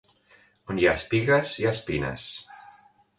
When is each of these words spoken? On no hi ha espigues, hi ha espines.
On 0.71 0.77
no 0.79 0.83
hi 0.83 0.87
ha 0.87 0.93
espigues, 0.99 1.51
hi 1.59 1.67
ha 1.67 1.73
espines. 1.79 2.25